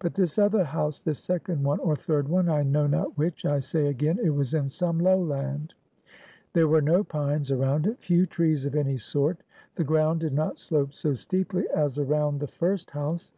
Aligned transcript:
But 0.00 0.14
this 0.14 0.36
other 0.36 0.64
house, 0.64 1.00
this 1.00 1.20
second 1.20 1.62
one, 1.62 1.78
or 1.78 1.94
third 1.94 2.26
one, 2.28 2.48
I 2.48 2.64
know 2.64 2.88
not 2.88 3.16
which, 3.16 3.44
I 3.44 3.60
say 3.60 3.86
again 3.86 4.18
it 4.20 4.30
was 4.34 4.52
in 4.52 4.68
some 4.68 4.98
lowland. 4.98 5.74
There 6.54 6.66
were 6.66 6.82
no 6.82 7.04
pines 7.04 7.52
around 7.52 7.86
it; 7.86 8.02
few 8.02 8.26
trees 8.26 8.64
of 8.64 8.74
any 8.74 8.96
sort; 8.96 9.44
the 9.76 9.84
ground 9.84 10.22
did 10.22 10.32
not 10.32 10.58
slope 10.58 10.92
so 10.92 11.14
steeply 11.14 11.68
as 11.72 11.98
around 11.98 12.40
the 12.40 12.48
first 12.48 12.90
house. 12.90 13.30